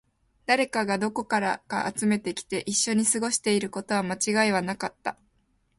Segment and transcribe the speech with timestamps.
[0.47, 5.15] 誰かがどこからか集めてきて、一緒に過ごしていることに間違いはなかった